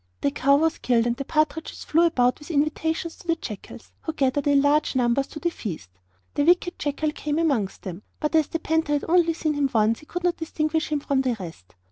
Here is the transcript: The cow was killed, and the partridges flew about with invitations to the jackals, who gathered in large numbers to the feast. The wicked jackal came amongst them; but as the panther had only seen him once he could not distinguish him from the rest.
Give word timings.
The 0.21 0.31
cow 0.31 0.55
was 0.55 0.79
killed, 0.79 1.05
and 1.05 1.15
the 1.15 1.23
partridges 1.25 1.83
flew 1.83 2.07
about 2.07 2.39
with 2.39 2.49
invitations 2.49 3.15
to 3.17 3.27
the 3.27 3.35
jackals, 3.35 3.91
who 4.01 4.13
gathered 4.13 4.47
in 4.47 4.59
large 4.63 4.95
numbers 4.95 5.27
to 5.27 5.39
the 5.39 5.51
feast. 5.51 5.91
The 6.33 6.41
wicked 6.43 6.79
jackal 6.79 7.11
came 7.11 7.37
amongst 7.37 7.83
them; 7.83 8.01
but 8.19 8.33
as 8.35 8.47
the 8.47 8.57
panther 8.57 8.93
had 8.93 9.05
only 9.07 9.33
seen 9.35 9.53
him 9.53 9.69
once 9.71 9.99
he 9.99 10.07
could 10.07 10.23
not 10.23 10.37
distinguish 10.37 10.87
him 10.91 11.01
from 11.01 11.21
the 11.21 11.37
rest. 11.39 11.75